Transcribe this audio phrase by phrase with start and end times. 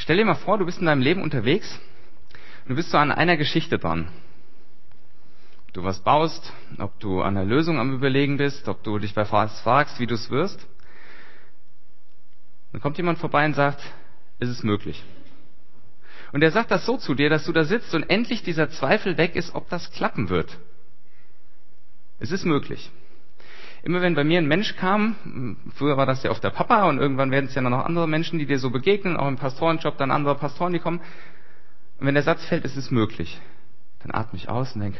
[0.00, 1.78] Stell dir mal vor, du bist in deinem Leben unterwegs
[2.64, 4.08] und du bist so an einer Geschichte dran.
[5.66, 9.14] Ob du was baust, ob du an der Lösung am Überlegen bist, ob du dich
[9.14, 10.66] bei was fragst, wie du es wirst.
[12.72, 13.82] Dann kommt jemand vorbei und sagt,
[14.38, 15.04] ist es möglich?
[16.32, 19.18] Und er sagt das so zu dir, dass du da sitzt und endlich dieser Zweifel
[19.18, 20.56] weg ist, ob das klappen wird.
[22.20, 22.90] Es ist möglich.
[23.82, 26.98] Immer wenn bei mir ein Mensch kam, früher war das ja oft der Papa und
[26.98, 30.10] irgendwann werden es ja noch andere Menschen, die dir so begegnen, auch im Pastorenjob dann
[30.10, 31.00] andere Pastoren, die kommen.
[31.98, 33.40] Und wenn der Satz fällt, es ist möglich,
[34.02, 34.98] dann atme ich aus und denke,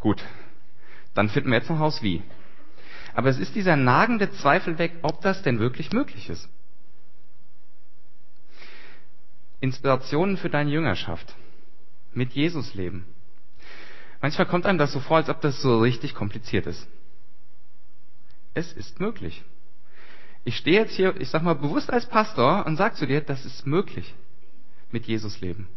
[0.00, 0.22] gut,
[1.14, 2.22] dann finden wir jetzt noch Haus wie.
[3.14, 6.48] Aber es ist dieser nagende Zweifel weg, ob das denn wirklich möglich ist.
[9.60, 11.34] Inspirationen für deine Jüngerschaft.
[12.12, 13.06] Mit Jesus leben.
[14.20, 16.86] Manchmal kommt einem das so vor, als ob das so richtig kompliziert ist.
[18.56, 19.44] Es ist möglich.
[20.44, 23.44] Ich stehe jetzt hier, ich sag mal bewusst als Pastor und sage zu dir, das
[23.44, 24.14] ist möglich.
[24.90, 25.68] Mit Jesus leben.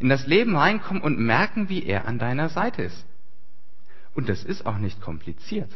[0.00, 3.04] In das Leben reinkommen und merken, wie er an deiner Seite ist.
[4.14, 5.68] Und das ist auch nicht kompliziert.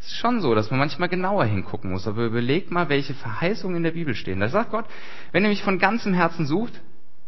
[0.00, 3.76] Es ist schon so, dass man manchmal genauer hingucken muss, aber überlegt mal, welche Verheißungen
[3.76, 4.40] in der Bibel stehen.
[4.40, 4.86] Da sagt Gott,
[5.30, 6.80] wenn ihr mich von ganzem Herzen sucht,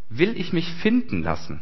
[0.08, 1.60] will ich mich finden lassen.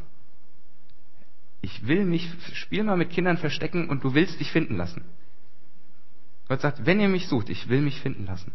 [1.63, 5.03] Ich will mich, spiel mal mit Kindern verstecken und du willst dich finden lassen.
[6.48, 8.52] Gott sagt, wenn ihr mich sucht, ich will mich finden lassen.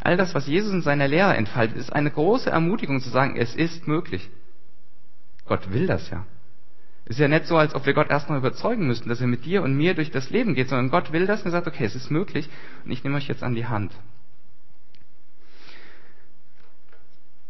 [0.00, 3.54] All das, was Jesus in seiner Lehre entfaltet, ist eine große Ermutigung zu sagen, es
[3.54, 4.30] ist möglich.
[5.44, 6.26] Gott will das ja.
[7.04, 9.62] Ist ja nicht so, als ob wir Gott erstmal überzeugen müssten, dass er mit dir
[9.62, 11.96] und mir durch das Leben geht, sondern Gott will das und er sagt, okay, es
[11.96, 12.48] ist möglich
[12.84, 13.92] und ich nehme euch jetzt an die Hand.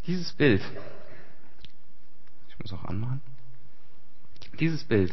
[0.07, 0.63] Dieses Bild,
[2.49, 3.21] ich muss auch anmachen,
[4.59, 5.13] dieses Bild,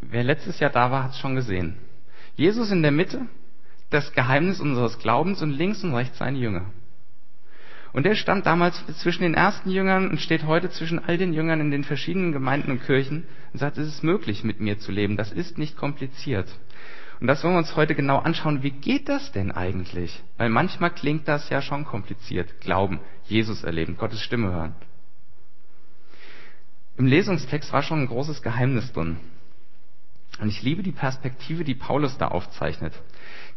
[0.00, 1.76] wer letztes Jahr da war, hat es schon gesehen.
[2.36, 3.26] Jesus in der Mitte,
[3.90, 6.66] das Geheimnis unseres Glaubens und links und rechts seine Jünger.
[7.92, 11.60] Und er stand damals zwischen den ersten Jüngern und steht heute zwischen all den Jüngern
[11.60, 15.16] in den verschiedenen Gemeinden und Kirchen und sagt, es ist möglich, mit mir zu leben.
[15.16, 16.46] Das ist nicht kompliziert.
[17.20, 18.62] Und das wollen wir uns heute genau anschauen.
[18.62, 20.22] Wie geht das denn eigentlich?
[20.36, 22.60] Weil manchmal klingt das ja schon kompliziert.
[22.60, 24.74] Glauben, Jesus erleben, Gottes Stimme hören.
[26.98, 29.16] Im Lesungstext war schon ein großes Geheimnis drin.
[30.40, 32.92] Und ich liebe die Perspektive, die Paulus da aufzeichnet.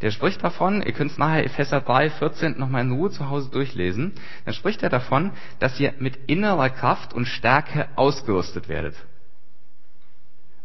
[0.02, 3.50] Der spricht davon, ihr könnt es nachher Epheser 3, 14 nochmal in Ruhe zu Hause
[3.50, 4.14] durchlesen,
[4.46, 8.96] dann spricht er davon, dass ihr mit innerer Kraft und Stärke ausgerüstet werdet.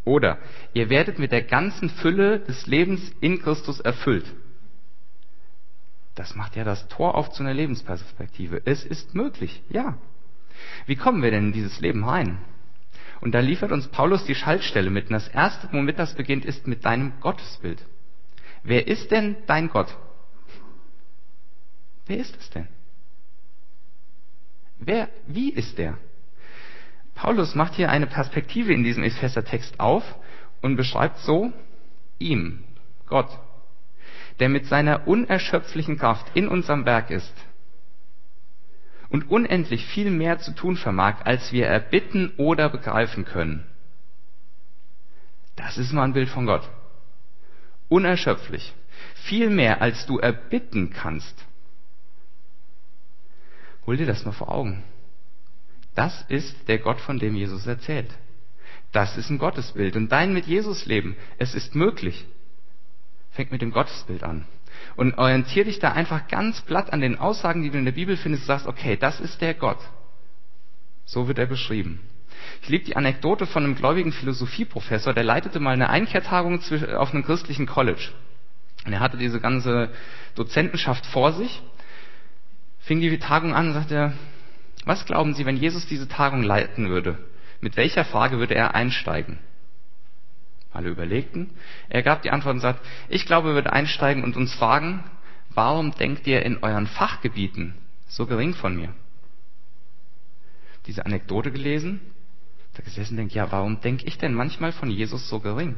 [0.05, 0.39] Oder
[0.73, 4.27] ihr werdet mit der ganzen Fülle des Lebens in Christus erfüllt.
[6.15, 8.63] Das macht ja das Tor auf zu einer Lebensperspektive.
[8.65, 9.99] Es ist möglich, ja.
[10.87, 12.39] Wie kommen wir denn in dieses Leben rein?
[13.25, 15.07] Und da liefert uns Paulus die Schaltstelle mit.
[15.07, 17.83] Und das erste, womit das beginnt, ist mit deinem Gottesbild.
[18.63, 19.97] Wer ist denn dein Gott?
[22.05, 22.69] Wer ist es denn?
[24.79, 25.97] Wer, wie ist der?
[27.15, 30.05] Paulus macht hier eine Perspektive in diesem Epheser-Text auf
[30.61, 31.51] und beschreibt so
[32.19, 32.63] ihm,
[33.07, 33.39] Gott,
[34.39, 37.33] der mit seiner unerschöpflichen Kraft in unserem Werk ist
[39.15, 43.65] und unendlich viel mehr zu tun vermag, als wir erbitten oder begreifen können.
[45.55, 46.69] Das ist mal ein Bild von Gott
[47.89, 48.75] unerschöpflich,
[49.15, 51.45] viel mehr als du erbitten kannst.
[53.87, 54.83] Hol dir das mal vor Augen.
[55.95, 58.11] Das ist der Gott, von dem Jesus erzählt.
[58.91, 59.95] Das ist ein Gottesbild.
[59.95, 62.27] Und dein mit Jesus leben, es ist möglich.
[63.31, 64.45] Fängt mit dem Gottesbild an.
[64.97, 68.17] Und orientier dich da einfach ganz platt an den Aussagen, die du in der Bibel
[68.17, 69.79] findest, sagst, okay, das ist der Gott.
[71.05, 72.01] So wird er beschrieben.
[72.63, 76.61] Ich liebe die Anekdote von einem gläubigen Philosophieprofessor, der leitete mal eine Einkehrtagung
[76.97, 78.11] auf einem christlichen College.
[78.85, 79.91] Und er hatte diese ganze
[80.35, 81.63] Dozentenschaft vor sich,
[82.81, 84.13] fing die Tagung an und sagte,
[84.85, 87.19] was glauben Sie, wenn Jesus diese Tagung leiten würde?
[87.61, 89.39] Mit welcher Frage würde er einsteigen?
[90.75, 91.51] Alle überlegten.
[91.89, 95.05] Er gab die Antwort und sagt, ich glaube, er würde einsteigen und uns fragen,
[95.51, 97.75] warum denkt ihr in euren Fachgebieten
[98.07, 98.93] so gering von mir?
[100.87, 102.01] Diese Anekdote gelesen
[102.75, 105.77] da gesessen denkt, ja, warum denke ich denn manchmal von Jesus so gering?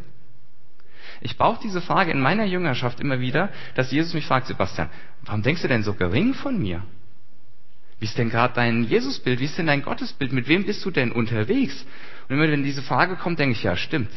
[1.20, 4.88] Ich brauche diese Frage in meiner Jüngerschaft immer wieder, dass Jesus mich fragt, Sebastian,
[5.22, 6.82] warum denkst du denn so gering von mir?
[7.98, 9.40] Wie ist denn gerade dein Jesusbild?
[9.40, 10.32] Wie ist denn dein Gottesbild?
[10.32, 11.86] Mit wem bist du denn unterwegs?
[12.28, 14.10] Und immer wenn diese Frage kommt, denke ich, ja, stimmt.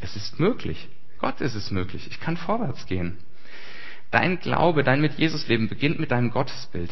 [0.00, 0.88] Es ist möglich.
[1.18, 2.06] Gott ist es möglich.
[2.10, 3.18] Ich kann vorwärts gehen.
[4.10, 6.90] Dein Glaube, dein mit Jesus Leben beginnt mit deinem Gottesbild.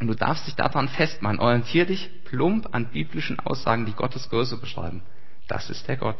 [0.00, 1.40] Und du darfst dich daran festmachen.
[1.40, 5.02] Orientier dich plump an biblischen Aussagen, die Gottes Größe beschreiben.
[5.48, 6.18] Das ist der Gott.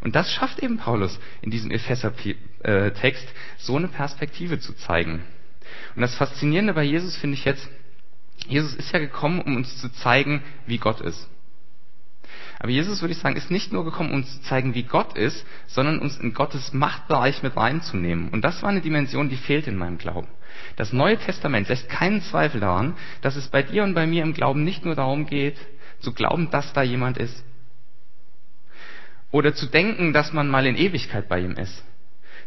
[0.00, 3.28] Und das schafft eben Paulus in diesem Epheser-Text,
[3.58, 5.22] so eine Perspektive zu zeigen.
[5.94, 7.68] Und das Faszinierende bei Jesus finde ich jetzt,
[8.46, 11.28] Jesus ist ja gekommen, um uns zu zeigen, wie Gott ist.
[12.58, 15.16] Aber Jesus, würde ich sagen, ist nicht nur gekommen, um uns zu zeigen, wie Gott
[15.16, 18.30] ist, sondern uns in Gottes Machtbereich mit reinzunehmen.
[18.30, 20.28] Und das war eine Dimension, die fehlt in meinem Glauben.
[20.76, 24.32] Das Neue Testament lässt keinen Zweifel daran, dass es bei dir und bei mir im
[24.32, 25.58] Glauben nicht nur darum geht,
[26.00, 27.44] zu glauben, dass da jemand ist.
[29.30, 31.84] Oder zu denken, dass man mal in Ewigkeit bei ihm ist.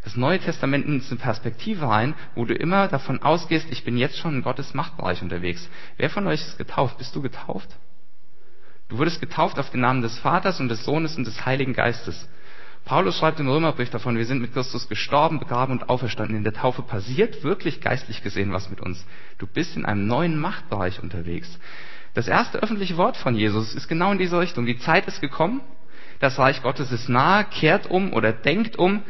[0.04, 4.18] Das Neue Testament nimmt eine Perspektive ein, wo du immer davon ausgehst, ich bin jetzt
[4.18, 5.70] schon in Gottes Machtbereich unterwegs.
[5.98, 6.98] Wer von euch ist getauft?
[6.98, 7.70] Bist du getauft?
[8.90, 12.28] Du wurdest getauft auf den Namen des Vaters und des Sohnes und des Heiligen Geistes.
[12.86, 16.36] Paulus schreibt im Römerbrief davon, wir sind mit Christus gestorben, begraben und auferstanden.
[16.36, 19.06] In der Taufe passiert wirklich geistlich gesehen was mit uns.
[19.38, 21.60] Du bist in einem neuen Machtbereich unterwegs.
[22.16, 24.66] Das erste öffentliche Wort von Jesus ist genau in diese Richtung.
[24.66, 25.62] Die Zeit ist gekommen,
[26.20, 29.04] das Reich Gottes ist nahe, kehrt um oder denkt um,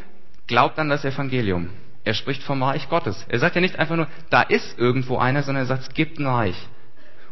[0.48, 1.70] glaubt an das Evangelium.
[2.04, 3.26] Er spricht vom Reich Gottes.
[3.30, 6.20] Er sagt ja nicht einfach nur, da ist irgendwo einer, sondern er sagt, es gibt
[6.20, 6.68] ein Reich.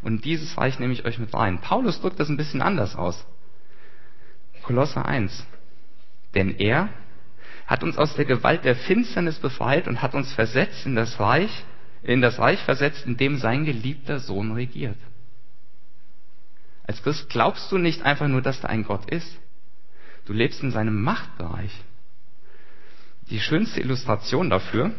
[0.08, 1.60] Und dieses Reich nehme ich euch mit rein.
[1.60, 3.26] Paulus drückt das ein bisschen anders aus.
[4.64, 5.46] Kolosser 1.
[6.34, 6.88] Denn er
[7.66, 11.52] hat uns aus der Gewalt der Finsternis befreit und hat uns versetzt in das Reich,
[12.04, 14.96] in das Reich versetzt, in dem sein geliebter Sohn regiert.
[16.84, 19.38] Als Christ glaubst du nicht einfach nur, dass da ein Gott ist.
[20.24, 21.74] Du lebst in seinem Machtbereich.
[23.30, 24.94] Die schönste Illustration dafür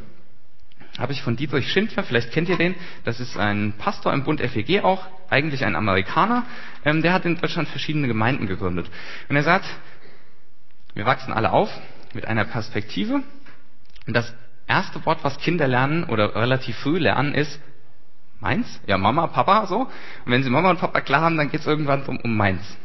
[0.98, 2.74] habe ich von Dietrich Schindler, vielleicht kennt ihr den,
[3.04, 6.44] das ist ein Pastor im Bund FEG auch, eigentlich ein Amerikaner,
[6.84, 8.90] ähm, der hat in Deutschland verschiedene Gemeinden gegründet.
[9.28, 9.66] Und er sagt,
[10.94, 11.70] wir wachsen alle auf
[12.14, 13.22] mit einer Perspektive.
[14.06, 14.34] Und das
[14.66, 17.60] erste Wort, was Kinder lernen oder relativ früh lernen, ist
[18.40, 18.80] meins.
[18.86, 19.82] Ja, Mama, Papa, so.
[20.24, 22.76] Und wenn sie Mama und Papa klar haben, dann geht es irgendwann um, um meins.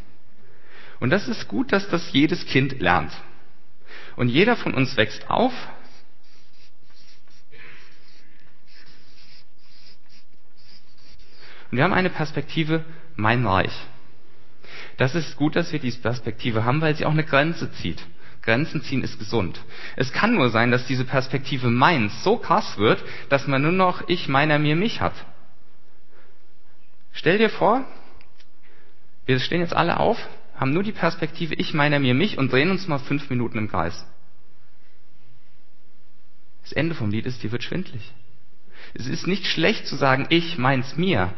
[0.99, 3.11] Und das ist gut, dass das jedes Kind lernt.
[4.15, 5.53] Und jeder von uns wächst auf
[11.75, 12.85] wir haben eine Perspektive,
[13.15, 13.73] mein Reich.
[14.97, 18.05] Das ist gut, dass wir diese Perspektive haben, weil sie auch eine Grenze zieht.
[18.41, 19.59] Grenzen ziehen ist gesund.
[19.95, 24.07] Es kann nur sein, dass diese Perspektive meins so krass wird, dass man nur noch
[24.09, 25.13] ich, meiner, mir, mich hat.
[27.13, 27.85] Stell dir vor,
[29.25, 30.17] wir stehen jetzt alle auf,
[30.55, 33.69] haben nur die Perspektive ich, meiner, mir, mich und drehen uns mal fünf Minuten im
[33.69, 34.05] Kreis.
[36.63, 38.11] Das Ende vom Lied ist, dir wird schwindlig.
[38.93, 41.33] Es ist nicht schlecht zu sagen, ich, meins, mir.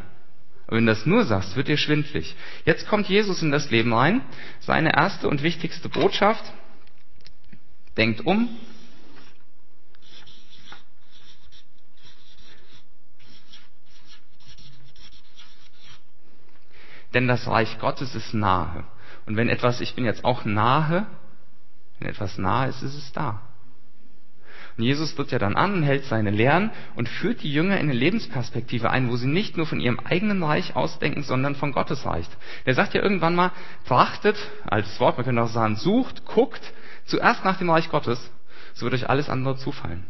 [0.68, 2.36] Und wenn du das nur sagst, wird dir schwindlig.
[2.66, 4.22] Jetzt kommt Jesus in das Leben rein.
[4.60, 6.44] Seine erste und wichtigste Botschaft.
[7.98, 8.50] Denkt um.
[17.14, 18.84] Denn das Reich Gottes ist nahe.
[19.26, 21.08] Und wenn etwas, ich bin jetzt auch nahe,
[22.00, 23.42] wenn etwas nahe ist, ist es da.
[24.78, 27.94] Jesus tritt ja dann an und hält seine Lehren und führt die Jünger in eine
[27.94, 32.26] Lebensperspektive ein, wo sie nicht nur von ihrem eigenen Reich ausdenken, sondern von Gottes Reich.
[32.66, 33.52] Er sagt ja irgendwann mal,
[33.88, 34.36] trachtet,
[34.66, 36.74] altes Wort, man könnte auch sagen, sucht, guckt,
[37.06, 38.32] zuerst nach dem Reich Gottes,
[38.74, 40.06] so wird euch alles andere zufallen.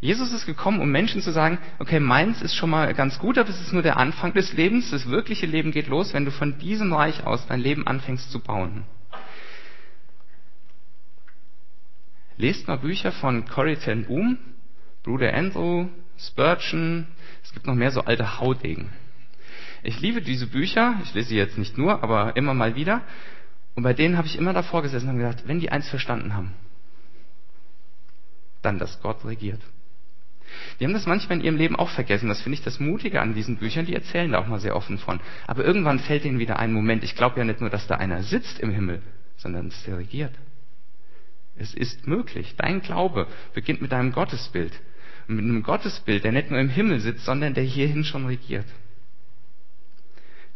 [0.00, 3.48] Jesus ist gekommen, um Menschen zu sagen, okay, meins ist schon mal ganz gut, aber
[3.48, 4.90] es ist nur der Anfang des Lebens.
[4.90, 8.40] Das wirkliche Leben geht los, wenn du von diesem Reich aus dein Leben anfängst zu
[8.40, 8.84] bauen.
[12.38, 14.38] Lest mal Bücher von Corrie ten Boom,
[15.02, 17.08] Bruder Andrew, Spurgeon.
[17.42, 18.90] Es gibt noch mehr so alte Haudegen.
[19.82, 20.94] Ich liebe diese Bücher.
[21.02, 23.02] Ich lese sie jetzt nicht nur, aber immer mal wieder.
[23.74, 26.52] Und bei denen habe ich immer davor gesessen und gedacht, wenn die eins verstanden haben,
[28.62, 29.60] dann, dass Gott regiert.
[30.78, 32.28] Die haben das manchmal in ihrem Leben auch vergessen.
[32.28, 33.84] Das finde ich das Mutige an diesen Büchern.
[33.86, 35.20] Die erzählen da auch mal sehr offen von.
[35.46, 37.02] Aber irgendwann fällt ihnen wieder ein Moment.
[37.02, 39.02] Ich glaube ja nicht nur, dass da einer sitzt im Himmel,
[39.36, 40.32] sondern dass der regiert.
[41.58, 42.54] Es ist möglich.
[42.56, 44.72] Dein Glaube beginnt mit deinem Gottesbild.
[45.26, 48.66] Und mit einem Gottesbild, der nicht nur im Himmel sitzt, sondern der hierhin schon regiert.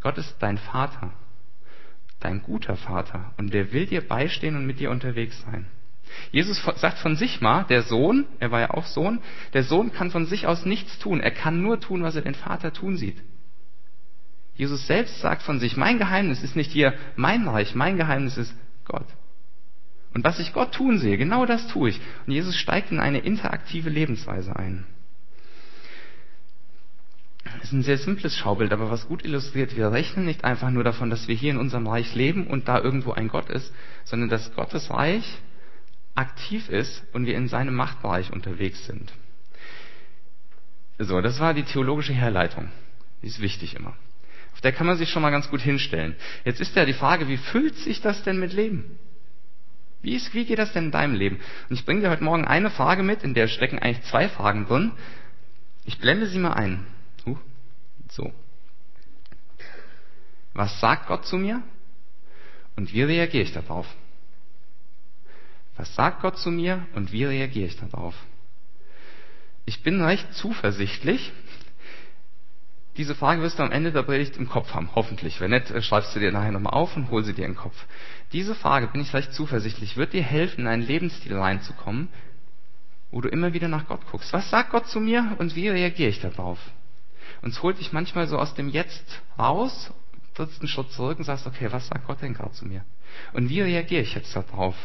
[0.00, 1.12] Gott ist dein Vater,
[2.20, 5.66] dein guter Vater, und der will dir beistehen und mit dir unterwegs sein.
[6.30, 9.20] Jesus sagt von sich mal, der Sohn, er war ja auch Sohn,
[9.54, 11.20] der Sohn kann von sich aus nichts tun.
[11.20, 13.22] Er kann nur tun, was er den Vater tun sieht.
[14.54, 18.54] Jesus selbst sagt von sich, mein Geheimnis ist nicht hier mein Reich, mein Geheimnis ist
[18.84, 19.06] Gott.
[20.14, 22.00] Und was ich Gott tun sehe, genau das tue ich.
[22.26, 24.86] Und Jesus steigt in eine interaktive Lebensweise ein.
[27.44, 30.84] Das ist ein sehr simples Schaubild, aber was gut illustriert, wir rechnen nicht einfach nur
[30.84, 33.72] davon, dass wir hier in unserem Reich leben und da irgendwo ein Gott ist,
[34.04, 35.24] sondern dass Gottes Reich
[36.14, 39.12] aktiv ist und wir in seinem Machtbereich unterwegs sind.
[40.98, 42.68] So, das war die theologische Herleitung.
[43.22, 43.96] Die ist wichtig immer.
[44.52, 46.14] Auf der kann man sich schon mal ganz gut hinstellen.
[46.44, 48.98] Jetzt ist ja die Frage, wie füllt sich das denn mit Leben?
[50.02, 51.40] Wie, ist, wie geht das denn in deinem Leben?
[51.70, 54.66] Und ich bringe dir heute Morgen eine Frage mit, in der stecken eigentlich zwei Fragen
[54.66, 54.92] drin.
[55.84, 56.86] Ich blende sie mal ein.
[57.24, 57.36] Uh,
[58.10, 58.32] so.
[60.54, 61.62] Was sagt Gott zu mir?
[62.76, 63.86] Und wie reagiere ich darauf?
[65.76, 68.14] Was sagt Gott zu mir und wie reagiere ich darauf?
[69.64, 71.32] Ich bin recht zuversichtlich.
[72.96, 75.40] Diese Frage wirst du am Ende der Predigt im Kopf haben, hoffentlich.
[75.40, 77.56] Wenn nicht, äh, schreibst du dir nachher nochmal auf und hol sie dir in den
[77.56, 77.86] Kopf.
[78.32, 82.08] Diese Frage, bin ich recht zuversichtlich, wird dir helfen, in einen Lebensstil reinzukommen,
[83.10, 84.32] wo du immer wieder nach Gott guckst.
[84.32, 86.58] Was sagt Gott zu mir und wie reagiere ich darauf?
[87.42, 89.92] Und es holt dich manchmal so aus dem Jetzt raus,
[90.34, 92.84] trittst einen Schritt zurück und sagst, okay, was sagt Gott denn gerade zu mir?
[93.34, 94.76] Und wie reagiere ich jetzt darauf?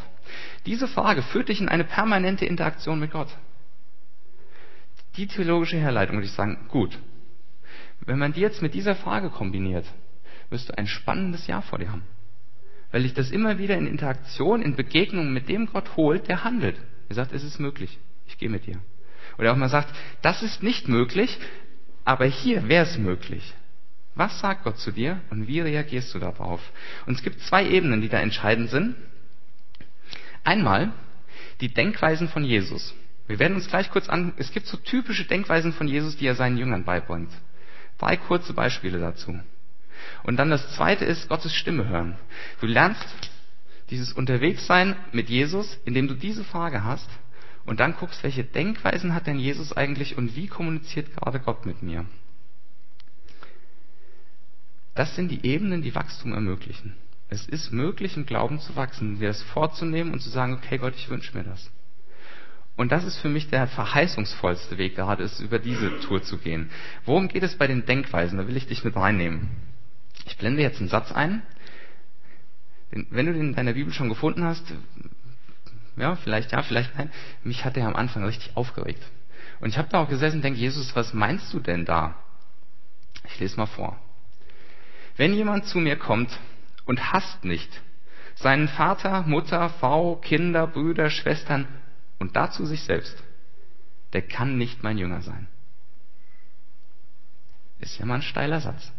[0.65, 3.29] Diese Frage führt dich in eine permanente Interaktion mit Gott.
[5.15, 6.99] Die theologische Herleitung würde ich sagen, gut.
[8.01, 9.85] Wenn man die jetzt mit dieser Frage kombiniert,
[10.49, 12.03] wirst du ein spannendes Jahr vor dir haben.
[12.91, 16.77] Weil dich das immer wieder in Interaktion, in Begegnungen mit dem Gott holt, der handelt.
[17.09, 18.79] Er sagt, es ist möglich, ich gehe mit dir.
[19.37, 21.37] Oder auch mal sagt, das ist nicht möglich,
[22.05, 23.53] aber hier wäre es möglich.
[24.15, 26.61] Was sagt Gott zu dir und wie reagierst du darauf?
[27.05, 28.95] Und es gibt zwei Ebenen, die da entscheidend sind.
[30.43, 30.91] Einmal
[31.61, 32.95] die Denkweisen von Jesus.
[33.27, 36.35] Wir werden uns gleich kurz an, es gibt so typische Denkweisen von Jesus, die er
[36.35, 37.31] seinen Jüngern beibringt.
[37.97, 39.39] Drei kurze Beispiele dazu.
[40.23, 42.17] Und dann das zweite ist Gottes Stimme hören.
[42.59, 43.05] Du lernst
[43.89, 47.09] dieses Unterwegssein mit Jesus, indem du diese Frage hast
[47.65, 51.81] und dann guckst, welche Denkweisen hat denn Jesus eigentlich und wie kommuniziert gerade Gott mit
[51.83, 52.05] mir.
[54.95, 56.95] Das sind die Ebenen, die Wachstum ermöglichen.
[57.29, 60.95] Es ist möglich, im Glauben zu wachsen, dir das vorzunehmen und zu sagen, okay Gott,
[60.95, 61.69] ich wünsche mir das.
[62.77, 66.69] Und das ist für mich der verheißungsvollste Weg, gerade ist, über diese Tour zu gehen.
[67.05, 68.37] Worum geht es bei den Denkweisen?
[68.37, 69.49] Da will ich dich mit reinnehmen.
[70.25, 71.41] Ich blende jetzt einen Satz ein.
[72.91, 74.63] Wenn du den in deiner Bibel schon gefunden hast,
[75.97, 77.11] ja, vielleicht ja, vielleicht nein,
[77.43, 79.03] mich hat der am Anfang richtig aufgeregt.
[79.59, 82.15] Und ich habe da auch gesessen und denke, Jesus, was meinst du denn da?
[83.25, 83.99] Ich lese mal vor.
[85.15, 86.39] Wenn jemand zu mir kommt
[86.85, 87.81] und hasst nicht
[88.35, 91.67] seinen Vater, Mutter, Frau, Kinder, Brüder, Schwestern
[92.19, 93.23] und dazu sich selbst,
[94.13, 95.47] der kann nicht mein Jünger sein.
[97.79, 98.91] Ist ja mal ein steiler Satz.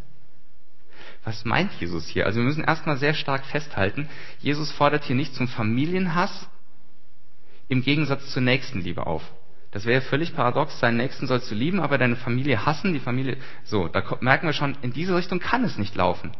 [1.23, 2.25] Was meint Jesus hier?
[2.25, 4.07] Also wir müssen erstmal sehr stark festhalten,
[4.39, 6.49] Jesus fordert hier nicht zum Familienhass
[7.67, 9.23] im Gegensatz zur Nächstenliebe auf.
[9.71, 13.37] Das wäre völlig paradox, seinen Nächsten sollst du lieben, aber deine Familie hassen, die Familie.
[13.63, 16.31] So, da merken wir schon, in diese Richtung kann es nicht laufen.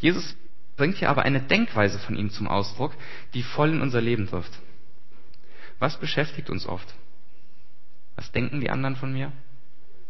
[0.00, 0.36] Jesus
[0.76, 2.92] bringt hier aber eine Denkweise von ihm zum Ausdruck,
[3.32, 4.52] die voll in unser Leben trifft.
[5.78, 6.94] Was beschäftigt uns oft?
[8.16, 9.32] Was denken die anderen von mir?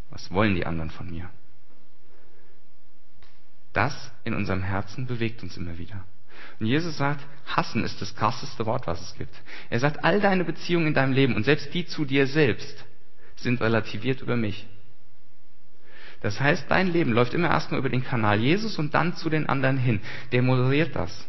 [0.09, 1.29] Was wollen die anderen von mir?
[3.73, 6.03] Das in unserem Herzen bewegt uns immer wieder.
[6.59, 9.33] Und Jesus sagt, hassen ist das krasseste Wort, was es gibt.
[9.69, 12.85] Er sagt, all deine Beziehungen in deinem Leben und selbst die zu dir selbst
[13.35, 14.67] sind relativiert über mich.
[16.21, 19.47] Das heißt, dein Leben läuft immer erstmal über den Kanal Jesus und dann zu den
[19.47, 20.01] anderen hin.
[20.31, 21.27] Der moderiert das.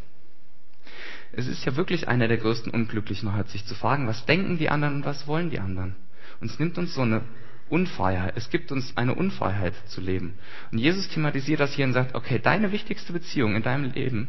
[1.33, 4.69] Es ist ja wirklich einer der größten Unglücklichen, halt sich zu fragen, was denken die
[4.69, 5.95] anderen und was wollen die anderen.
[6.41, 7.23] Und es nimmt uns so eine
[7.71, 8.35] Unfreiheit.
[8.37, 10.39] Es gibt uns eine Unfreiheit zu leben.
[10.73, 14.29] Und Jesus thematisiert das hier und sagt, okay, deine wichtigste Beziehung in deinem Leben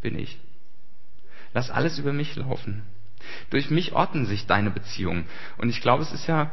[0.00, 0.38] bin ich.
[1.52, 2.82] Lass alles über mich laufen.
[3.50, 5.24] Durch mich ordnen sich deine Beziehungen.
[5.58, 6.52] Und ich glaube, es ist ja,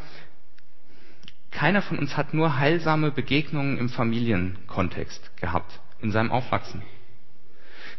[1.52, 6.82] keiner von uns hat nur heilsame Begegnungen im Familienkontext gehabt, in seinem Aufwachsen.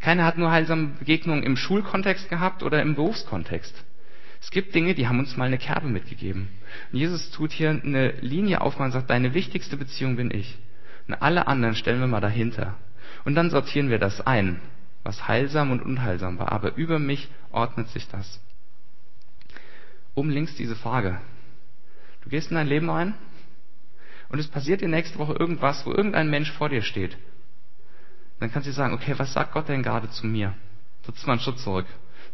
[0.01, 3.75] Keiner hat nur heilsame Begegnungen im Schulkontext gehabt oder im Berufskontext.
[4.41, 6.49] Es gibt Dinge, die haben uns mal eine Kerbe mitgegeben.
[6.93, 10.59] Und Jesus tut hier eine Linie auf und sagt, deine wichtigste Beziehung bin ich.
[11.07, 12.77] Und alle anderen stellen wir mal dahinter.
[13.25, 14.61] Und dann sortieren wir das ein
[15.09, 18.41] was heilsam und unheilsam war, aber über mich ordnet sich das.
[20.15, 21.19] Oben links diese Frage.
[22.23, 23.15] Du gehst in dein Leben rein
[24.29, 27.17] und es passiert dir nächste Woche irgendwas, wo irgendein Mensch vor dir steht.
[28.39, 30.55] Dann kannst du sagen, okay, was sagt Gott denn gerade zu mir?
[31.05, 31.87] Trittst mal einen Schritt zurück.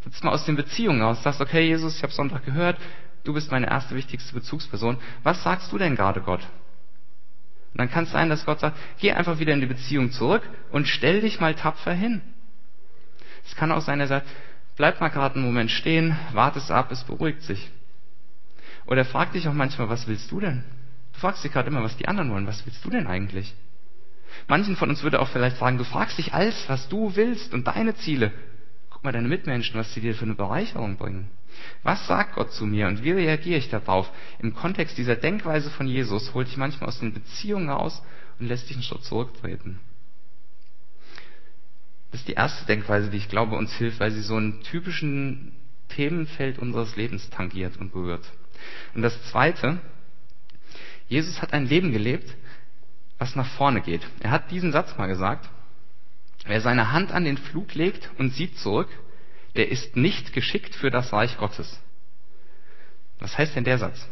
[0.04, 1.22] Trittst mal aus den Beziehungen raus.
[1.22, 2.76] Sagst, okay, Jesus, ich habe Sonntag gehört,
[3.24, 4.98] du bist meine erste wichtigste Bezugsperson.
[5.22, 6.42] Was sagst du denn gerade Gott?
[7.72, 10.42] Und dann kann es sein, dass Gott sagt, geh einfach wieder in die Beziehung zurück
[10.70, 12.20] und stell dich mal tapfer hin.
[13.46, 14.28] Es kann auch sein, er sagt,
[14.76, 17.70] bleib mal gerade einen Moment stehen, warte es ab, es beruhigt sich.
[18.86, 20.64] Oder er fragt dich auch manchmal, was willst du denn?
[21.14, 22.46] Du fragst dich gerade immer, was die anderen wollen.
[22.46, 23.54] Was willst du denn eigentlich?
[24.48, 27.66] Manchen von uns würde auch vielleicht fragen, du fragst dich alles, was du willst und
[27.66, 28.32] deine Ziele.
[29.04, 31.28] Mal deine Mitmenschen, was sie dir für eine Bereicherung bringen.
[31.82, 34.10] Was sagt Gott zu mir und wie reagiere ich darauf?
[34.38, 38.02] Im Kontext dieser Denkweise von Jesus holt dich manchmal aus den Beziehungen raus
[38.40, 39.78] und lässt dich einen Schritt zurücktreten.
[42.10, 45.52] Das ist die erste Denkweise, die ich glaube uns hilft, weil sie so einen typischen
[45.90, 48.24] Themenfeld unseres Lebens tangiert und berührt.
[48.94, 49.80] Und das zweite,
[51.08, 52.34] Jesus hat ein Leben gelebt,
[53.18, 54.00] was nach vorne geht.
[54.20, 55.46] Er hat diesen Satz mal gesagt.
[56.46, 58.88] Wer seine Hand an den Flug legt und sieht zurück,
[59.56, 61.80] der ist nicht geschickt für das Reich Gottes.
[63.18, 64.08] Was heißt denn der Satz?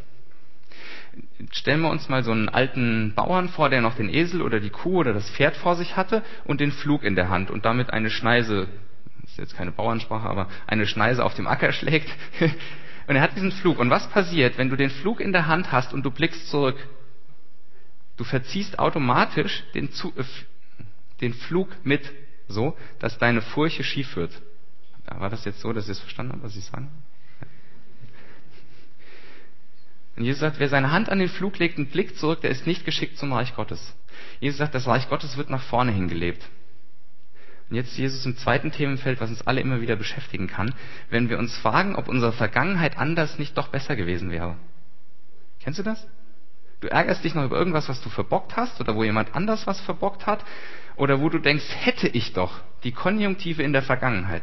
[1.51, 4.71] Stellen wir uns mal so einen alten Bauern vor, der noch den Esel oder die
[4.71, 7.93] Kuh oder das Pferd vor sich hatte und den Flug in der Hand und damit
[7.93, 8.69] eine Schneise,
[9.21, 12.09] das ist jetzt keine Bauernsprache, aber eine Schneise auf dem Acker schlägt.
[13.09, 13.79] Und er hat diesen Flug.
[13.79, 16.77] Und was passiert, wenn du den Flug in der Hand hast und du blickst zurück?
[18.17, 20.25] Du verziehst automatisch den, äh,
[21.23, 22.13] den Flug mit,
[22.49, 24.31] so, dass deine Furche schief wird.
[25.07, 26.89] War das jetzt so, dass ihr es verstanden habt, was ich sage?
[30.17, 32.67] Und Jesus sagt, wer seine Hand an den Flug legt und blickt zurück, der ist
[32.67, 33.95] nicht geschickt zum Reich Gottes.
[34.41, 36.47] Jesus sagt, das Reich Gottes wird nach vorne hingelebt.
[37.71, 40.75] Und jetzt Jesus im zweiten Themenfeld, was uns alle immer wieder beschäftigen kann,
[41.09, 44.57] wenn wir uns fragen, ob unsere Vergangenheit anders nicht doch besser gewesen wäre.
[45.61, 46.07] Kennst du das?
[46.83, 49.81] Du ärgerst dich noch über irgendwas, was du verbockt hast oder wo jemand anders was
[49.81, 50.45] verbockt hat
[50.97, 54.43] oder wo du denkst, hätte ich doch die Konjunktive in der Vergangenheit.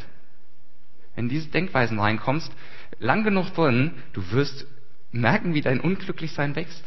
[1.16, 2.50] Wenn in diese Denkweisen reinkommst,
[2.98, 4.66] lang genug drin, du wirst
[5.12, 6.86] merken, wie dein Unglücklichsein wächst.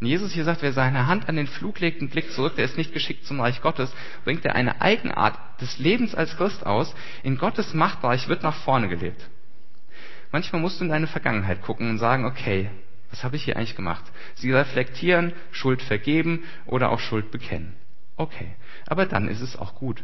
[0.00, 2.64] Und Jesus hier sagt, wer seine Hand an den Flug legt und blickt zurück, der
[2.64, 3.94] ist nicht geschickt zum Reich Gottes,
[4.24, 6.94] bringt er eine Eigenart des Lebens als Christ aus.
[7.22, 9.28] In Gottes Machtbereich wird nach vorne gelebt.
[10.32, 12.70] Manchmal musst du in deine Vergangenheit gucken und sagen, okay,
[13.10, 14.04] was habe ich hier eigentlich gemacht?
[14.36, 17.74] Sie reflektieren, Schuld vergeben oder auch Schuld bekennen.
[18.16, 18.54] Okay,
[18.86, 20.02] aber dann ist es auch gut.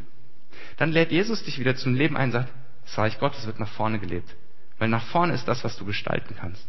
[0.76, 2.52] Dann lädt Jesus dich wieder zum Leben ein und sagt,
[2.84, 4.34] das Reich Gottes wird nach vorne gelebt.
[4.78, 6.66] Weil nach vorne ist das, was du gestalten kannst.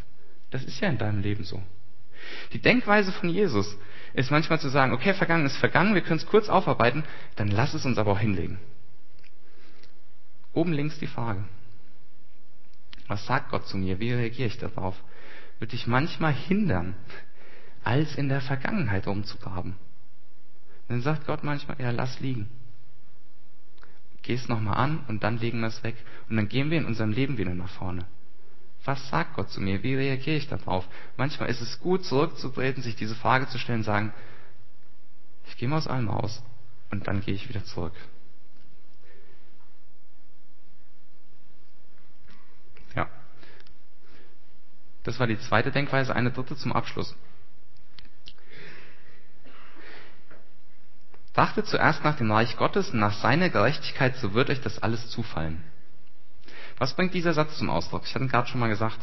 [0.51, 1.62] Das ist ja in deinem Leben so.
[2.53, 3.77] Die Denkweise von Jesus
[4.13, 7.03] ist manchmal zu sagen, okay, vergangen ist vergangen, wir können es kurz aufarbeiten,
[7.36, 8.60] dann lass es uns aber auch hinlegen.
[10.53, 11.44] Oben links die Frage.
[13.08, 14.00] Was sagt Gott zu mir?
[14.00, 14.96] Wie reagiere ich darauf?
[15.60, 16.96] Wird dich manchmal hindern,
[17.84, 19.76] als in der Vergangenheit umzugraben.
[20.88, 22.50] Dann sagt Gott manchmal, ja, lass liegen.
[24.22, 25.96] Geh es nochmal an und dann legen wir es weg.
[26.30, 28.06] Und dann gehen wir in unserem Leben wieder nach vorne.
[28.84, 29.84] Was sagt Gott zu mir?
[29.84, 30.88] Wie reagiere ich darauf?
[31.17, 34.13] Manchmal ist es gut, zurückzutreten, sich diese Frage zu stellen, sagen,
[35.48, 36.43] ich gehe mal aus allem raus
[36.91, 37.93] und dann gehe ich wieder zurück.
[42.96, 43.10] Ja.
[45.08, 47.15] Das war die zweite Denkweise, eine dritte zum Abschluss.
[51.34, 55.10] Trachtet zuerst nach dem Reich Gottes und nach seiner Gerechtigkeit, so wird euch das alles
[55.10, 55.63] zufallen.
[56.78, 58.02] Was bringt dieser Satz zum Ausdruck?
[58.04, 59.00] Ich hatte ihn gerade schon mal gesagt.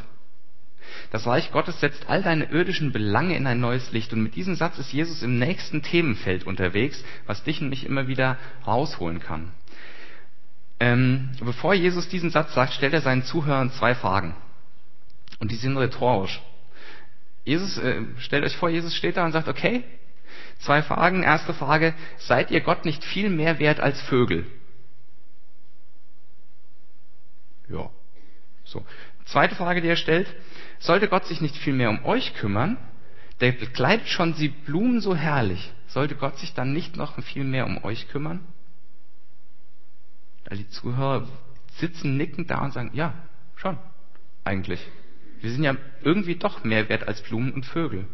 [1.10, 4.12] Das Reich Gottes setzt all deine irdischen Belange in ein neues Licht.
[4.12, 8.08] Und mit diesem Satz ist Jesus im nächsten Themenfeld unterwegs, was dich und mich immer
[8.08, 8.36] wieder
[8.66, 9.52] rausholen kann.
[10.80, 14.36] Ähm, bevor Jesus diesen Satz sagt, stellt er seinen Zuhörern zwei Fragen.
[15.38, 16.40] Und die sind rhetorisch.
[17.44, 19.84] Jesus, äh, stellt euch vor, Jesus steht da und sagt, okay,
[20.58, 21.22] zwei Fragen.
[21.22, 24.46] Erste Frage, seid ihr Gott nicht viel mehr wert als Vögel?
[27.68, 27.90] Ja.
[28.64, 28.84] So.
[29.26, 30.32] Zweite Frage, die er stellt.
[30.78, 32.76] Sollte Gott sich nicht viel mehr um euch kümmern?
[33.40, 35.72] Der bekleidet schon die Blumen so herrlich.
[35.88, 38.40] Sollte Gott sich dann nicht noch viel mehr um euch kümmern?
[40.50, 41.26] Die Zuhörer
[41.76, 43.14] sitzen nickend da und sagen, ja,
[43.56, 43.78] schon,
[44.44, 44.80] eigentlich.
[45.44, 48.06] Wir sind ja irgendwie doch mehr wert als Blumen und Vögel.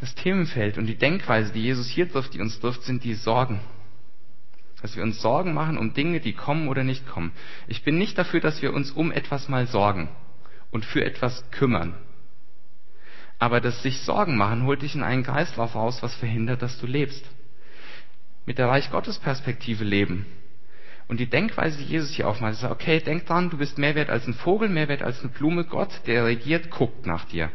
[0.00, 3.60] Das Themenfeld und die Denkweise, die Jesus hier trifft, die uns trifft, sind die Sorgen
[4.84, 7.32] dass wir uns Sorgen machen um Dinge, die kommen oder nicht kommen.
[7.68, 10.10] Ich bin nicht dafür, dass wir uns um etwas mal sorgen
[10.70, 11.94] und für etwas kümmern.
[13.38, 16.86] Aber das sich Sorgen machen holt dich in einen Kreislauf raus, was verhindert, dass du
[16.86, 17.24] lebst.
[18.44, 20.26] Mit der Reich Gottes Perspektive leben.
[21.06, 24.08] Und die Denkweise, die Jesus hier aufmacht, ist, okay, denk dran, du bist mehr wert
[24.08, 25.64] als ein Vogel, mehr wert als eine Blume.
[25.64, 27.50] Gott, der regiert, guckt nach dir.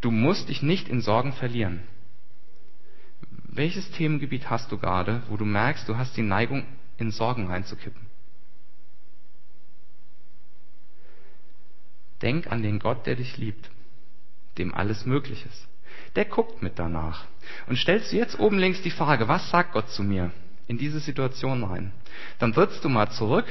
[0.00, 1.82] Du musst dich nicht in Sorgen verlieren.
[3.46, 6.64] Welches Themengebiet hast du gerade, wo du merkst, du hast die Neigung,
[6.96, 8.02] in Sorgen reinzukippen?
[12.22, 13.70] Denk an den Gott, der dich liebt,
[14.58, 15.68] dem alles möglich ist.
[16.14, 17.26] Der guckt mit danach.
[17.66, 20.30] Und stellst du jetzt oben links die Frage, was sagt Gott zu mir
[20.66, 21.92] in diese Situation rein?
[22.38, 23.46] Dann trittst du mal zurück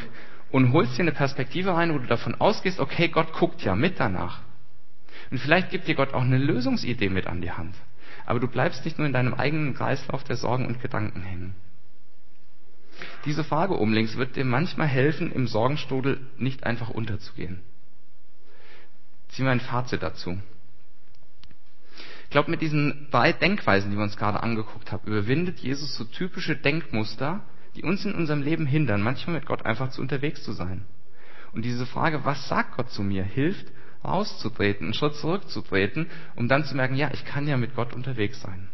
[0.51, 3.99] und holst dir eine Perspektive rein, wo du davon ausgehst, okay, Gott guckt ja mit
[3.99, 4.41] danach.
[5.31, 7.75] Und vielleicht gibt dir Gott auch eine Lösungsidee mit an die Hand.
[8.25, 11.55] Aber du bleibst nicht nur in deinem eigenen Kreislauf der Sorgen und Gedanken hängen.
[13.25, 17.61] Diese Frage oben links wird dir manchmal helfen, im Sorgenstrudel nicht einfach unterzugehen.
[19.29, 20.37] Ziehen wir ein Fazit dazu.
[22.33, 26.03] Ich glaube, mit diesen drei Denkweisen, die wir uns gerade angeguckt haben, überwindet Jesus so
[26.03, 27.43] typische Denkmuster,
[27.75, 30.83] die uns in unserem Leben hindern, manchmal mit Gott einfach zu unterwegs zu sein.
[31.51, 33.71] Und diese Frage, was sagt Gott zu mir, hilft,
[34.03, 38.41] rauszutreten, einen Schritt zurückzutreten, um dann zu merken, ja, ich kann ja mit Gott unterwegs
[38.41, 38.67] sein.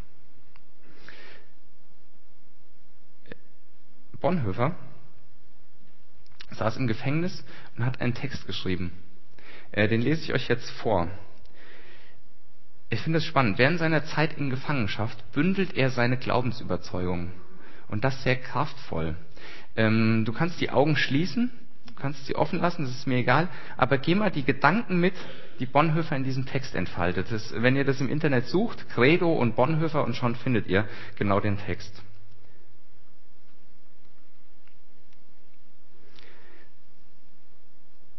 [4.22, 4.74] Bonhoeffer
[6.52, 7.44] saß im Gefängnis
[7.76, 8.94] und hat einen Text geschrieben.
[9.74, 11.10] Äh, den lese ich euch jetzt vor.
[12.90, 13.58] Ich finde es spannend.
[13.58, 17.32] Während seiner Zeit in Gefangenschaft bündelt er seine Glaubensüberzeugungen.
[17.88, 19.16] Und das sehr kraftvoll.
[19.76, 21.52] Ähm, du kannst die Augen schließen,
[21.88, 23.48] du kannst sie offen lassen, das ist mir egal,
[23.78, 25.14] aber geh mal die Gedanken mit,
[25.60, 27.32] die Bonhoeffer in diesem Text entfaltet.
[27.32, 31.40] Das, wenn ihr das im Internet sucht, Credo und Bonhoeffer und schon findet ihr genau
[31.40, 32.02] den Text.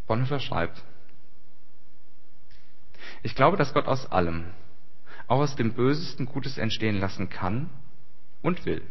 [0.06, 0.82] Bonhoeffer schreibt,
[3.22, 4.46] ich glaube, dass Gott aus allem,
[5.26, 7.70] auch aus dem Bösesten Gutes entstehen lassen kann
[8.42, 8.82] und will.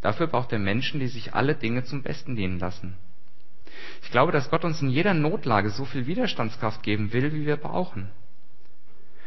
[0.00, 2.96] Dafür braucht er Menschen, die sich alle Dinge zum Besten dienen lassen.
[4.02, 7.56] Ich glaube, dass Gott uns in jeder Notlage so viel Widerstandskraft geben will, wie wir
[7.56, 8.10] brauchen.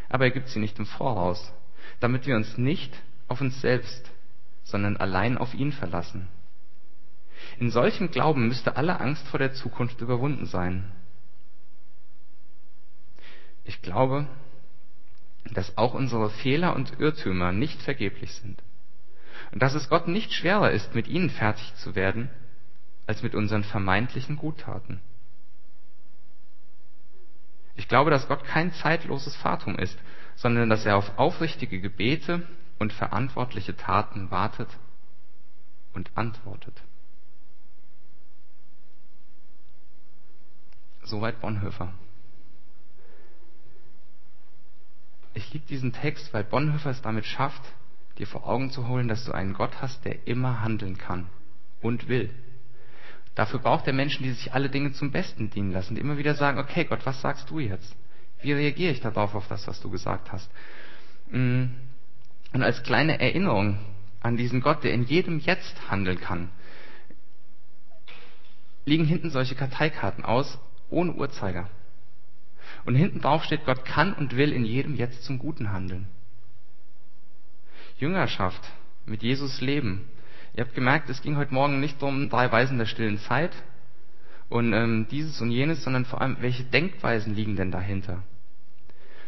[0.10, 1.54] Aber er gibt sie nicht im Voraus,
[2.00, 2.94] damit wir uns nicht
[3.28, 4.12] auf uns selbst,
[4.64, 6.28] sondern allein auf ihn verlassen.
[7.60, 10.92] In solchem Glauben müsste alle Angst vor der Zukunft überwunden sein.
[13.66, 14.28] Ich glaube,
[15.54, 18.62] dass auch unsere Fehler und Irrtümer nicht vergeblich sind.
[19.52, 22.30] Und dass es Gott nicht schwerer ist, mit ihnen fertig zu werden,
[23.06, 25.02] als mit unseren vermeintlichen Guttaten.
[27.76, 29.98] Ich glaube, dass Gott kein zeitloses Fatum ist,
[30.36, 32.48] sondern dass er auf aufrichtige Gebete
[32.80, 34.70] und verantwortliche Taten wartet
[35.94, 36.82] und antwortet.
[41.04, 41.94] Soweit Bonhoeffer.
[45.34, 47.62] Ich liebe diesen Text, weil Bonhoeffer es damit schafft,
[48.18, 51.28] dir vor Augen zu holen, dass du einen Gott hast, der immer handeln kann
[51.82, 52.30] und will.
[53.36, 56.36] Dafür braucht er Menschen, die sich alle Dinge zum Besten dienen lassen, die immer wieder
[56.36, 57.96] sagen, okay Gott, was sagst du jetzt?
[58.42, 60.50] Wie reagiere ich darauf, auf das, was du gesagt hast?
[61.32, 61.66] Mm.
[62.52, 63.80] Und als kleine Erinnerung
[64.22, 66.50] an diesen Gott, der in jedem Jetzt handeln kann,
[68.86, 71.70] liegen hinten solche Karteikarten aus, ohne Uhrzeiger.
[72.86, 76.08] Und hinten drauf steht, Gott kann und will in jedem Jetzt zum Guten handeln.
[77.98, 78.62] Jüngerschaft,
[79.06, 80.06] mit Jesus leben.
[80.56, 83.52] Ihr habt gemerkt, es ging heute Morgen nicht um drei Weisen der stillen Zeit
[84.50, 88.24] und ähm, dieses und jenes, sondern vor allem, welche Denkweisen liegen denn dahinter?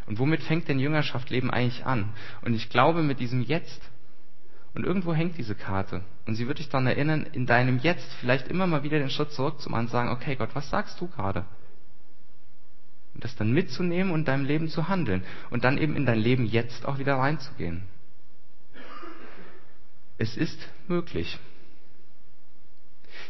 [0.05, 2.09] Und womit fängt denn Jüngerschaft Leben eigentlich an?
[2.43, 3.81] Und ich glaube, mit diesem Jetzt.
[4.75, 6.03] Und irgendwo hängt diese Karte.
[6.27, 9.31] Und sie wird dich daran erinnern, in deinem Jetzt vielleicht immer mal wieder den Schritt
[9.31, 11.45] zurückzumachen und sagen, okay Gott, was sagst du gerade?
[13.15, 15.23] Und das dann mitzunehmen und deinem Leben zu handeln.
[15.49, 17.83] Und dann eben in dein Leben jetzt auch wieder reinzugehen.
[20.17, 21.39] Es ist möglich.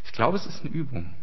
[0.06, 1.14] Ich glaube, es ist eine Übung.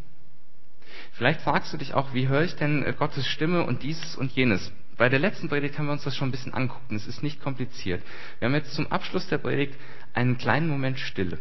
[1.13, 4.33] Vielleicht fragst du dich auch, wie höre ich denn äh, Gottes Stimme und dieses und
[4.33, 4.73] jenes?
[4.97, 6.95] Bei der letzten Predigt haben wir uns das schon ein bisschen angucken.
[6.95, 8.03] Es ist nicht kompliziert.
[8.39, 9.75] Wir haben jetzt zum Abschluss der Predigt
[10.15, 11.39] einen kleinen Moment Stille.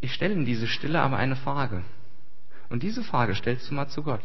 [0.00, 1.84] Ich stelle in diese Stille aber eine Frage.
[2.72, 4.22] Und diese Frage stellst du mal zu Gott.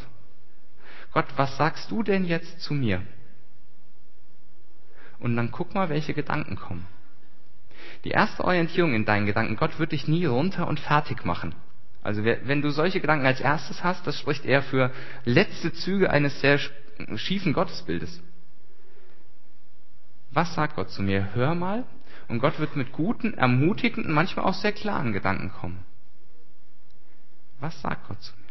[1.11, 3.01] Gott, was sagst du denn jetzt zu mir?
[5.19, 6.87] Und dann guck mal, welche Gedanken kommen.
[8.05, 11.55] Die erste Orientierung in deinen Gedanken, Gott wird dich nie runter und fertig machen.
[12.01, 14.91] Also wenn du solche Gedanken als erstes hast, das spricht eher für
[15.25, 16.57] letzte Züge eines sehr
[17.17, 18.23] schiefen Gottesbildes.
[20.31, 21.33] Was sagt Gott zu mir?
[21.33, 21.83] Hör mal.
[22.29, 25.83] Und Gott wird mit guten, ermutigenden, manchmal auch sehr klaren Gedanken kommen.
[27.59, 28.43] Was sagt Gott zu mir?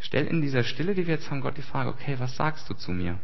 [0.00, 2.74] Stell in dieser Stille, die wir jetzt haben, Gott die Frage, okay, was sagst du
[2.74, 3.18] zu mir?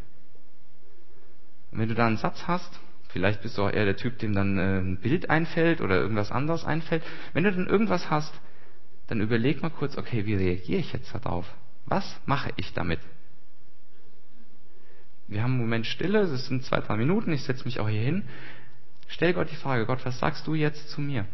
[1.70, 2.78] Und wenn du da einen Satz hast,
[3.09, 6.31] vielleicht bist du auch eher der Typ, dem dann äh, ein Bild einfällt oder irgendwas
[6.31, 7.02] anderes einfällt.
[7.33, 8.33] Wenn du dann irgendwas hast,
[9.09, 11.46] dann überleg mal kurz, okay, wie reagiere ich jetzt darauf?
[11.87, 13.00] Was mache ich damit?
[15.26, 18.02] Wir haben einen Moment Stille, es sind zwei, drei Minuten, ich setze mich auch hier
[18.02, 18.24] hin.
[19.09, 21.26] Stell Gott die Frage, Gott, was sagst du jetzt zu mir?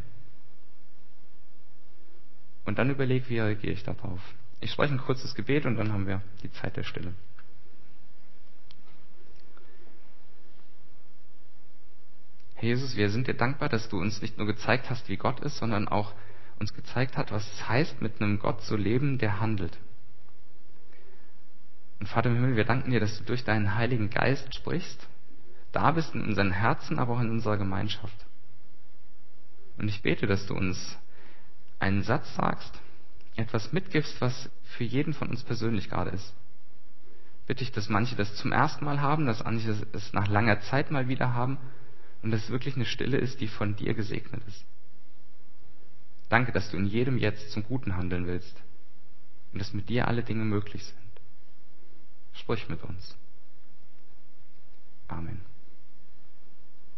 [2.64, 4.20] Und dann überleg, wie reagiere ich darauf.
[4.60, 7.12] Ich spreche ein kurzes Gebet und dann haben wir die Zeit der Stille.
[12.54, 15.40] Herr Jesus, wir sind dir dankbar, dass du uns nicht nur gezeigt hast, wie Gott
[15.40, 16.14] ist, sondern auch
[16.58, 19.76] uns gezeigt hat, was es heißt, mit einem Gott zu leben, der handelt.
[22.00, 25.08] Und Vater im Himmel, wir danken dir, dass du durch deinen Heiligen Geist sprichst,
[25.72, 28.26] da bist in unseren Herzen, aber auch in unserer Gemeinschaft.
[29.76, 30.96] Und ich bete, dass du uns
[31.84, 32.80] einen Satz sagst,
[33.36, 36.34] etwas mitgibst, was für jeden von uns persönlich gerade ist.
[37.46, 40.90] Bitte ich, dass manche das zum ersten Mal haben, dass manche es nach langer Zeit
[40.90, 41.58] mal wieder haben
[42.22, 44.64] und dass es wirklich eine Stille ist, die von dir gesegnet ist.
[46.30, 48.62] Danke, dass du in jedem jetzt zum Guten handeln willst
[49.52, 50.96] und dass mit dir alle Dinge möglich sind.
[52.32, 53.14] Sprich mit uns.
[55.06, 55.53] Amen.